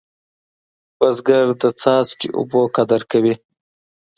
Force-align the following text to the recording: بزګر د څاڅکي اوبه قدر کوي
بزګر 0.97 1.45
د 1.61 1.63
څاڅکي 1.79 2.27
اوبه 2.37 2.61
قدر 2.75 3.01
کوي 3.11 3.35